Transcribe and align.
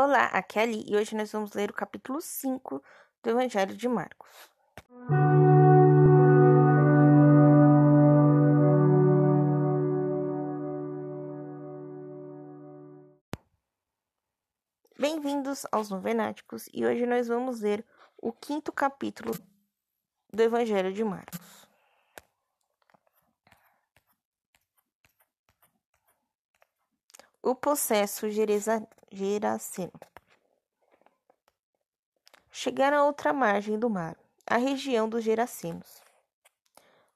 Olá, 0.00 0.26
aqui 0.26 0.60
é 0.60 0.62
a 0.62 0.64
Ali 0.64 0.84
e 0.86 0.94
hoje 0.94 1.16
nós 1.16 1.32
vamos 1.32 1.54
ler 1.54 1.70
o 1.70 1.74
capítulo 1.74 2.20
5 2.20 2.80
do 3.20 3.30
Evangelho 3.30 3.76
de 3.76 3.88
Marcos. 3.88 4.30
Bem-vindos 14.96 15.66
aos 15.72 15.90
Novenáticos 15.90 16.68
e 16.72 16.86
hoje 16.86 17.04
nós 17.04 17.26
vamos 17.26 17.60
ler 17.60 17.84
o 18.18 18.32
quinto 18.32 18.70
capítulo 18.70 19.32
do 20.32 20.40
Evangelho 20.40 20.92
de 20.92 21.02
Marcos. 21.02 21.66
O 27.42 27.52
possesso 27.56 28.30
Geraseno. 29.10 29.92
Chegaram 32.50 32.98
a 32.98 33.04
outra 33.06 33.32
margem 33.32 33.78
do 33.78 33.88
mar, 33.88 34.16
a 34.46 34.56
região 34.56 35.08
dos 35.08 35.24
Gerasenos. 35.24 36.02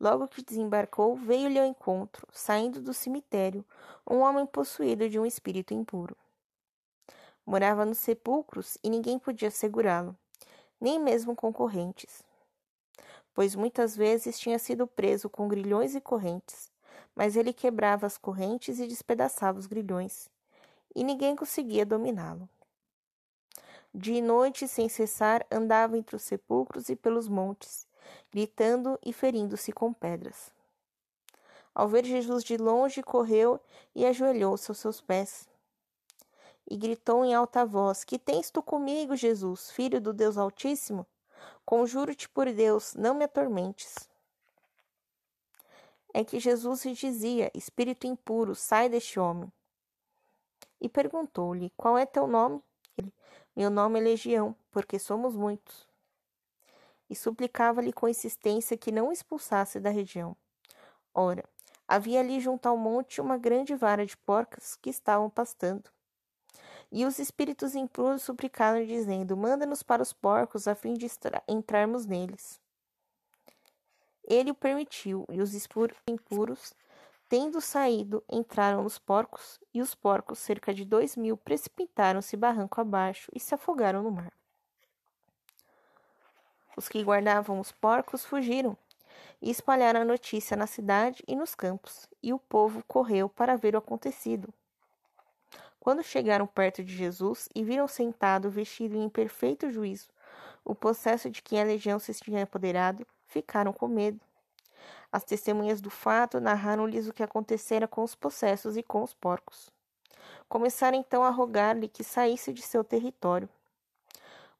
Logo 0.00 0.28
que 0.28 0.42
desembarcou, 0.42 1.16
veio-lhe 1.16 1.58
ao 1.58 1.66
encontro, 1.66 2.26
saindo 2.32 2.80
do 2.80 2.94
cemitério, 2.94 3.64
um 4.08 4.18
homem 4.18 4.46
possuído 4.46 5.08
de 5.08 5.18
um 5.18 5.26
espírito 5.26 5.74
impuro. 5.74 6.16
Morava 7.44 7.84
nos 7.84 7.98
sepulcros 7.98 8.78
e 8.82 8.90
ninguém 8.90 9.18
podia 9.18 9.50
segurá-lo, 9.50 10.16
nem 10.80 10.98
mesmo 10.98 11.34
concorrentes, 11.34 12.22
pois 13.34 13.54
muitas 13.54 13.96
vezes 13.96 14.38
tinha 14.38 14.58
sido 14.58 14.86
preso 14.86 15.28
com 15.28 15.48
grilhões 15.48 15.94
e 15.94 16.00
correntes 16.00 16.70
mas 17.18 17.34
ele 17.34 17.52
quebrava 17.52 18.06
as 18.06 18.16
correntes 18.16 18.78
e 18.78 18.86
despedaçava 18.86 19.58
os 19.58 19.66
grilhões, 19.66 20.30
e 20.94 21.04
ninguém 21.04 21.36
conseguia 21.36 21.84
dominá-lo. 21.84 22.48
De 23.94 24.20
noite, 24.20 24.68
sem 24.68 24.88
cessar, 24.88 25.46
andava 25.50 25.96
entre 25.96 26.16
os 26.16 26.22
sepulcros 26.22 26.88
e 26.88 26.96
pelos 26.96 27.28
montes, 27.28 27.86
gritando 28.30 28.98
e 29.04 29.12
ferindo-se 29.12 29.72
com 29.72 29.92
pedras. 29.92 30.52
Ao 31.74 31.88
ver 31.88 32.04
Jesus 32.04 32.44
de 32.44 32.56
longe, 32.56 33.02
correu 33.02 33.60
e 33.94 34.04
ajoelhou-se 34.04 34.70
aos 34.70 34.78
seus 34.78 35.00
pés. 35.00 35.48
E 36.70 36.76
gritou 36.76 37.24
em 37.24 37.34
alta 37.34 37.64
voz: 37.64 38.04
Que 38.04 38.18
tens 38.18 38.50
tu 38.50 38.62
comigo, 38.62 39.16
Jesus, 39.16 39.70
filho 39.70 40.00
do 40.00 40.12
Deus 40.12 40.36
Altíssimo? 40.36 41.06
Conjuro-te 41.64 42.28
por 42.28 42.52
Deus, 42.52 42.94
não 42.94 43.14
me 43.14 43.24
atormentes 43.24 44.08
é 46.18 46.24
que 46.24 46.40
Jesus 46.40 46.84
lhe 46.84 46.94
dizia: 46.94 47.50
Espírito 47.54 48.06
impuro, 48.06 48.54
sai 48.54 48.88
deste 48.88 49.20
homem. 49.20 49.52
E 50.80 50.88
perguntou-lhe: 50.88 51.70
Qual 51.76 51.98
é 51.98 52.06
teu 52.06 52.26
nome? 52.26 52.62
Ele: 52.96 53.12
Meu 53.54 53.70
nome 53.70 53.98
é 53.98 54.02
Legião, 54.02 54.54
porque 54.70 54.98
somos 54.98 55.34
muitos. 55.34 55.88
E 57.10 57.16
suplicava-lhe 57.16 57.92
com 57.92 58.08
insistência 58.08 58.76
que 58.76 58.92
não 58.92 59.10
expulsasse 59.10 59.80
da 59.80 59.90
região. 59.90 60.36
Ora, 61.14 61.44
havia 61.86 62.20
ali 62.20 62.38
junto 62.38 62.68
ao 62.68 62.76
monte 62.76 63.20
uma 63.20 63.38
grande 63.38 63.74
vara 63.74 64.04
de 64.04 64.16
porcas 64.16 64.76
que 64.76 64.90
estavam 64.90 65.30
pastando. 65.30 65.90
E 66.90 67.04
os 67.04 67.18
espíritos 67.18 67.74
impuros 67.74 68.22
suplicaram, 68.22 68.84
dizendo: 68.84 69.36
Manda-nos 69.36 69.82
para 69.82 70.02
os 70.02 70.12
porcos, 70.12 70.66
a 70.66 70.74
fim 70.74 70.94
de 70.94 71.06
entrarmos 71.46 72.06
neles. 72.06 72.60
Ele 74.24 74.50
o 74.50 74.54
permitiu, 74.54 75.24
e 75.30 75.40
os 75.40 75.54
impuros, 76.06 76.74
tendo 77.28 77.60
saído, 77.60 78.24
entraram 78.28 78.82
nos 78.82 78.98
porcos, 78.98 79.60
e 79.74 79.82
os 79.82 79.94
porcos, 79.94 80.38
cerca 80.38 80.72
de 80.72 80.84
dois 80.84 81.16
mil, 81.16 81.36
precipitaram-se 81.36 82.36
barranco 82.36 82.80
abaixo 82.80 83.30
e 83.34 83.38
se 83.38 83.54
afogaram 83.54 84.02
no 84.02 84.10
mar. 84.10 84.32
Os 86.76 86.88
que 86.88 87.02
guardavam 87.02 87.60
os 87.60 87.72
porcos 87.72 88.24
fugiram 88.24 88.76
e 89.42 89.50
espalharam 89.50 90.00
a 90.00 90.04
notícia 90.04 90.56
na 90.56 90.66
cidade 90.66 91.22
e 91.26 91.36
nos 91.36 91.54
campos, 91.54 92.08
e 92.22 92.32
o 92.32 92.38
povo 92.38 92.82
correu 92.86 93.28
para 93.28 93.56
ver 93.56 93.74
o 93.74 93.78
acontecido. 93.78 94.52
Quando 95.80 96.02
chegaram 96.02 96.46
perto 96.46 96.82
de 96.82 96.94
Jesus 96.94 97.48
e 97.54 97.62
viram 97.62 97.88
sentado, 97.88 98.50
vestido 98.50 98.96
em 98.96 99.08
perfeito 99.08 99.70
juízo, 99.70 100.10
o 100.64 100.74
possesso 100.74 101.30
de 101.30 101.42
quem 101.42 101.60
a 101.60 101.64
legião 101.64 101.98
se 101.98 102.12
tinha 102.14 102.42
apoderado, 102.42 103.06
ficaram 103.26 103.72
com 103.72 103.88
medo. 103.88 104.20
As 105.10 105.24
testemunhas 105.24 105.80
do 105.80 105.88
fato 105.88 106.40
narraram-lhes 106.40 107.08
o 107.08 107.12
que 107.12 107.22
acontecera 107.22 107.88
com 107.88 108.02
os 108.02 108.14
possessos 108.14 108.76
e 108.76 108.82
com 108.82 109.02
os 109.02 109.14
porcos. 109.14 109.70
Começaram 110.48 110.98
então 110.98 111.24
a 111.24 111.30
rogar-lhe 111.30 111.88
que 111.88 112.04
saísse 112.04 112.52
de 112.52 112.62
seu 112.62 112.84
território. 112.84 113.48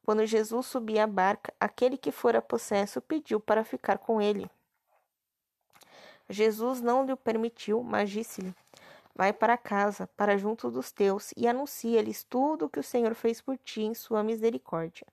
Quando 0.04 0.24
Jesus 0.24 0.66
subia 0.66 1.04
à 1.04 1.06
barca, 1.06 1.52
aquele 1.60 1.98
que 1.98 2.10
fora 2.10 2.40
possesso 2.40 3.00
pediu 3.00 3.38
para 3.38 3.62
ficar 3.62 3.98
com 3.98 4.22
ele. 4.22 4.50
Jesus 6.30 6.80
não 6.80 7.04
lhe 7.04 7.14
permitiu, 7.14 7.82
mas 7.82 8.08
disse-lhe: 8.08 8.54
Vai 9.14 9.32
para 9.32 9.58
casa, 9.58 10.08
para 10.16 10.38
junto 10.38 10.70
dos 10.70 10.90
teus, 10.90 11.32
e 11.36 11.46
anuncia-lhes 11.46 12.22
tudo 12.24 12.66
o 12.66 12.70
que 12.70 12.80
o 12.80 12.84
Senhor 12.84 13.14
fez 13.14 13.40
por 13.40 13.58
ti 13.58 13.82
em 13.82 13.92
sua 13.92 14.22
misericórdia. 14.22 15.06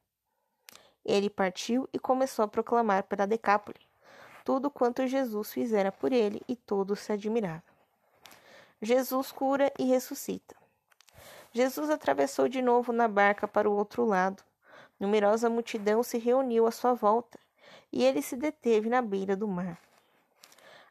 Ele 1.04 1.30
partiu 1.30 1.90
e 1.92 2.00
começou 2.00 2.44
a 2.44 2.48
proclamar 2.48 3.04
para 3.04 3.26
Decápole 3.26 3.95
tudo 4.46 4.70
quanto 4.70 5.08
Jesus 5.08 5.52
fizera 5.52 5.92
por 5.92 6.14
ele, 6.14 6.42
e 6.48 6.56
todos 6.56 7.00
se 7.00 7.12
admiravam. 7.12 7.64
Jesus 8.80 9.32
cura 9.32 9.74
e 9.80 9.86
ressuscita. 9.86 10.56
Jesus 11.52 11.90
atravessou 11.90 12.48
de 12.48 12.62
novo 12.62 12.94
na 12.94 13.08
barca 13.08 13.48
para 13.48 13.68
o 13.70 13.76
outro 13.76 14.06
lado. 14.06 14.44
Numerosa 15.00 15.50
multidão 15.50 16.04
se 16.04 16.20
reuniu 16.20 16.68
à 16.68 16.72
sua 16.72 16.94
volta, 16.94 17.40
e 17.92 18.04
ele 18.04 18.22
se 18.22 18.36
deteve 18.36 18.88
na 18.88 19.02
beira 19.02 19.36
do 19.36 19.48
mar. 19.48 19.80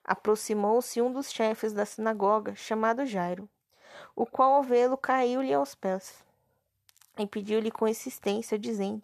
Aproximou-se 0.03 1.01
um 1.01 1.13
dos 1.13 1.31
chefes 1.31 1.73
da 1.73 1.87
sinagoga, 1.87 2.57
chamado 2.57 3.07
Jairo, 3.07 3.49
o 4.17 4.27
qual, 4.27 4.55
ao 4.55 4.63
vê-lo, 4.63 4.97
caiu-lhe 4.97 5.55
aos 5.55 5.75
pés 5.75 6.25
e 7.17 7.25
pediu-lhe 7.25 7.71
com 7.71 7.87
insistência, 7.87 8.59
dizendo: 8.59 9.03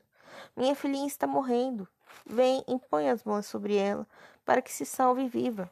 minha 0.57 0.75
filhinha 0.75 1.07
está 1.07 1.27
morrendo. 1.27 1.89
Vem, 2.27 2.65
impõe 2.67 3.09
as 3.09 3.25
mãos 3.25 3.47
sobre 3.47 3.77
ela, 3.77 4.07
para 4.45 4.63
que 4.63 4.73
se 4.73 4.85
salve 4.85 5.29
viva. 5.29 5.71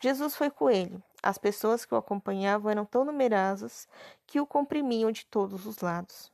Jesus 0.00 0.34
foi 0.34 0.50
com 0.50 0.70
ele. 0.70 1.02
As 1.22 1.36
pessoas 1.36 1.84
que 1.84 1.94
o 1.94 1.98
acompanhavam 1.98 2.70
eram 2.70 2.84
tão 2.84 3.04
numerosas 3.04 3.86
que 4.26 4.40
o 4.40 4.46
comprimiam 4.46 5.12
de 5.12 5.26
todos 5.26 5.66
os 5.66 5.78
lados. 5.80 6.32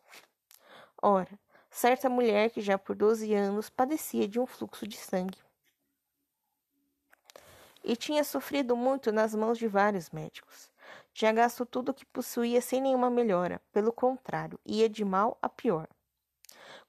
Ora, 1.03 1.39
certa 1.71 2.09
mulher 2.09 2.51
que 2.51 2.61
já 2.61 2.79
por 2.79 2.95
doze 2.95 3.35
anos 3.35 3.69
padecia 3.69 4.29
de 4.29 4.39
um 4.39 4.47
fluxo 4.47 4.87
de 4.87 4.97
sangue 4.97 5.39
e 7.87 7.95
tinha 7.95 8.25
sofrido 8.25 8.77
muito 8.77 9.13
nas 9.13 9.33
mãos 9.33 9.57
de 9.57 9.69
vários 9.69 10.11
médicos. 10.11 10.69
Tinha 11.15 11.33
gasto 11.33 11.65
tudo 11.65 11.91
o 11.91 11.95
que 11.95 12.05
possuía 12.05 12.61
sem 12.61 12.81
nenhuma 12.81 13.09
melhora, 13.09 13.63
pelo 13.73 13.93
contrário, 13.93 14.59
ia 14.67 14.89
de 14.89 15.05
mal 15.05 15.39
a 15.41 15.49
pior. 15.49 15.87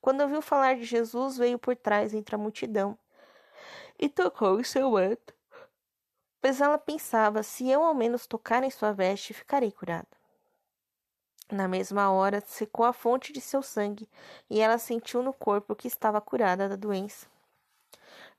Quando 0.07 0.21
ouviu 0.21 0.41
falar 0.41 0.77
de 0.77 0.85
Jesus, 0.85 1.35
veio 1.35 1.59
por 1.59 1.75
trás 1.75 2.13
entre 2.13 2.33
a 2.33 2.37
multidão 2.37 2.97
e 3.99 4.07
tocou 4.07 4.57
em 4.57 4.63
seu 4.63 4.91
manto. 4.91 5.33
Pois 6.39 6.61
ela 6.61 6.77
pensava: 6.77 7.43
se 7.43 7.69
eu 7.69 7.83
ao 7.83 7.93
menos 7.93 8.25
tocar 8.25 8.63
em 8.63 8.69
sua 8.69 8.93
veste, 8.93 9.33
ficarei 9.33 9.69
curada. 9.69 10.07
Na 11.51 11.67
mesma 11.67 12.09
hora, 12.09 12.41
secou 12.47 12.85
a 12.85 12.93
fonte 12.93 13.33
de 13.33 13.41
seu 13.41 13.61
sangue 13.61 14.07
e 14.49 14.61
ela 14.61 14.77
sentiu 14.77 15.21
no 15.21 15.33
corpo 15.33 15.75
que 15.75 15.89
estava 15.89 16.21
curada 16.21 16.69
da 16.69 16.77
doença. 16.77 17.27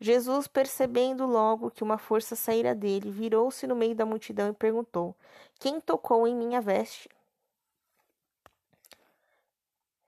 Jesus, 0.01 0.47
percebendo 0.47 1.27
logo 1.27 1.71
que 1.71 1.85
uma 1.85 1.99
força 1.99 2.35
saíra 2.35 2.75
dele, 2.75 3.11
virou-se 3.11 3.67
no 3.67 3.77
meio 3.77 3.95
da 3.95 4.07
multidão 4.07 4.49
e 4.49 4.55
perguntou: 4.55 5.15
Quem 5.59 5.83
tocou 5.83 6.27
em 6.27 6.35
minha 6.35 6.63
veste? 6.63 7.11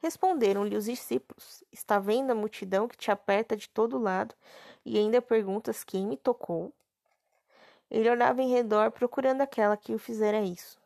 Responderam-lhe 0.02 0.76
os 0.76 0.86
discípulos: 0.86 1.62
Está 1.70 1.98
vendo 1.98 2.30
a 2.30 2.34
multidão 2.34 2.88
que 2.88 2.96
te 2.96 3.10
aperta 3.10 3.56
de 3.56 3.68
todo 3.68 3.98
lado 3.98 4.34
e 4.84 4.98
ainda 4.98 5.20
perguntas 5.20 5.84
quem 5.84 6.06
me 6.06 6.16
tocou? 6.16 6.72
Ele 7.90 8.08
olhava 8.08 8.40
em 8.40 8.50
redor 8.50 8.90
procurando 8.90 9.40
aquela 9.42 9.76
que 9.76 9.94
o 9.94 9.98
fizera 9.98 10.40
isso. 10.40 10.78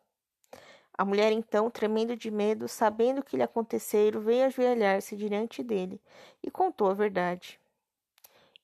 A 0.97 1.05
mulher 1.05 1.31
então, 1.31 1.69
tremendo 1.69 2.15
de 2.15 2.31
medo, 2.31 2.67
sabendo 2.67 3.19
o 3.19 3.23
que 3.23 3.35
lhe 3.35 3.43
acontecera, 3.43 4.17
veio 4.19 4.45
ajoelhar-se 4.45 5.15
diante 5.15 5.61
dele 5.61 6.01
e 6.41 6.49
contou 6.49 6.89
a 6.89 6.93
verdade. 6.93 7.59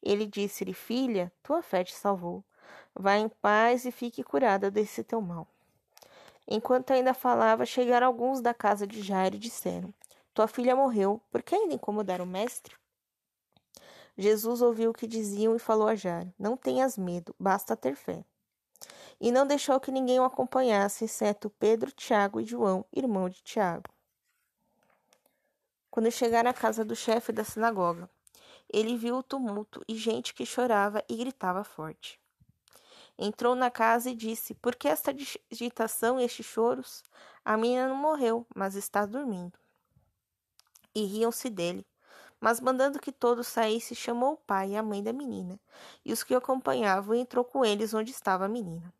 Ele 0.01 0.25
disse-lhe: 0.25 0.73
Filha, 0.73 1.31
tua 1.43 1.61
fé 1.61 1.83
te 1.83 1.93
salvou. 1.93 2.43
Vá 2.93 3.15
em 3.15 3.29
paz 3.29 3.85
e 3.85 3.91
fique 3.91 4.23
curada 4.23 4.71
desse 4.71 5.03
teu 5.03 5.21
mal. 5.21 5.47
Enquanto 6.47 6.91
ainda 6.91 7.13
falava, 7.13 7.65
chegaram 7.65 8.07
alguns 8.07 8.41
da 8.41 8.53
casa 8.53 8.87
de 8.87 9.01
Jairo 9.01 9.35
e 9.35 9.39
disseram: 9.39 9.93
tua 10.33 10.47
filha 10.47 10.75
morreu, 10.75 11.21
por 11.29 11.41
que 11.41 11.55
ainda 11.55 11.73
incomodar 11.73 12.21
o 12.21 12.25
mestre? 12.25 12.75
Jesus 14.17 14.61
ouviu 14.61 14.91
o 14.91 14.93
que 14.93 15.07
diziam 15.07 15.55
e 15.55 15.59
falou 15.59 15.87
a 15.87 15.95
Jairo: 15.95 16.33
Não 16.37 16.57
tenhas 16.57 16.97
medo, 16.97 17.33
basta 17.39 17.75
ter 17.75 17.95
fé. 17.95 18.23
E 19.19 19.31
não 19.31 19.45
deixou 19.45 19.79
que 19.79 19.91
ninguém 19.91 20.19
o 20.19 20.23
acompanhasse, 20.23 21.05
exceto 21.05 21.49
Pedro, 21.49 21.91
Tiago 21.91 22.39
e 22.39 22.45
João, 22.45 22.85
irmão 22.91 23.29
de 23.29 23.41
Tiago. 23.43 23.89
Quando 25.89 26.09
chegaram 26.11 26.49
à 26.49 26.53
casa 26.53 26.83
do 26.83 26.95
chefe 26.95 27.31
da 27.31 27.43
sinagoga, 27.43 28.09
ele 28.71 28.97
viu 28.97 29.17
o 29.17 29.23
tumulto 29.23 29.83
e 29.87 29.95
gente 29.95 30.33
que 30.33 30.45
chorava 30.45 31.03
e 31.09 31.17
gritava 31.17 31.63
forte. 31.63 32.19
Entrou 33.17 33.53
na 33.55 33.69
casa 33.69 34.09
e 34.09 34.15
disse: 34.15 34.55
Por 34.55 34.75
que 34.75 34.87
esta 34.87 35.13
agitação 35.51 36.19
e 36.19 36.23
estes 36.23 36.45
choros? 36.45 37.03
A 37.43 37.57
menina 37.57 37.89
não 37.89 37.95
morreu, 37.95 38.47
mas 38.55 38.75
está 38.75 39.05
dormindo. 39.05 39.60
E 40.93 41.03
riam-se 41.03 41.49
dele. 41.49 41.85
Mas 42.39 42.59
mandando 42.59 42.99
que 42.99 43.11
todos 43.11 43.47
saíssem, 43.47 43.95
chamou 43.95 44.33
o 44.33 44.37
pai 44.37 44.71
e 44.71 44.75
a 44.75 44.81
mãe 44.81 45.03
da 45.03 45.13
menina, 45.13 45.59
e 46.03 46.11
os 46.11 46.23
que 46.23 46.33
o 46.33 46.37
acompanhavam, 46.37 47.13
e 47.13 47.19
entrou 47.19 47.45
com 47.45 47.63
eles 47.63 47.93
onde 47.93 48.09
estava 48.09 48.45
a 48.45 48.49
menina. 48.49 48.91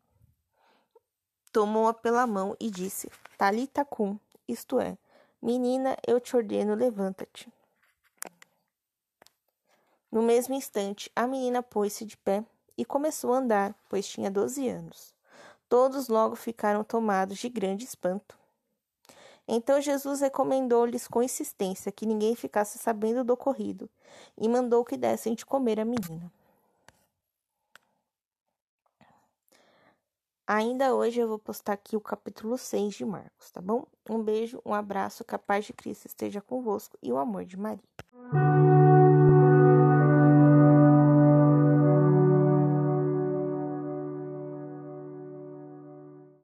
Tomou-a 1.52 1.92
pela 1.92 2.26
mão 2.26 2.56
e 2.60 2.70
disse: 2.70 3.10
Talita 3.36 3.84
cum, 3.84 4.18
isto 4.46 4.78
é, 4.78 4.96
menina, 5.42 5.96
eu 6.06 6.20
te 6.20 6.36
ordeno, 6.36 6.74
levanta-te. 6.74 7.52
No 10.10 10.22
mesmo 10.22 10.54
instante, 10.54 11.10
a 11.16 11.26
menina 11.26 11.62
pôs-se 11.62 12.04
de 12.04 12.16
pé 12.16 12.44
e 12.76 12.84
começou 12.84 13.32
a 13.32 13.38
andar, 13.38 13.74
pois 13.88 14.06
tinha 14.06 14.30
doze 14.30 14.68
anos. 14.68 15.14
Todos 15.68 16.08
logo 16.08 16.36
ficaram 16.36 16.84
tomados 16.84 17.38
de 17.38 17.48
grande 17.48 17.84
espanto. 17.84 18.38
Então 19.46 19.80
Jesus 19.80 20.20
recomendou-lhes 20.20 21.08
com 21.08 21.22
insistência 21.22 21.92
que 21.92 22.06
ninguém 22.06 22.34
ficasse 22.34 22.78
sabendo 22.78 23.24
do 23.24 23.32
ocorrido 23.32 23.90
e 24.38 24.48
mandou 24.48 24.84
que 24.84 24.96
dessem 24.96 25.34
de 25.34 25.44
comer 25.44 25.80
a 25.80 25.84
menina. 25.84 26.32
Ainda 30.46 30.94
hoje 30.94 31.20
eu 31.20 31.28
vou 31.28 31.38
postar 31.38 31.72
aqui 31.72 31.96
o 31.96 32.00
capítulo 32.00 32.58
6 32.58 32.94
de 32.94 33.04
Marcos, 33.04 33.50
tá 33.50 33.60
bom? 33.60 33.86
Um 34.10 34.22
beijo, 34.22 34.60
um 34.66 34.74
abraço, 34.74 35.24
que 35.24 35.34
a 35.34 35.38
paz 35.38 35.64
de 35.64 35.72
Cristo 35.72 36.06
esteja 36.06 36.40
convosco 36.40 36.98
e 37.02 37.12
o 37.12 37.16
amor 37.16 37.44
de 37.44 37.56
Maria. 37.56 37.82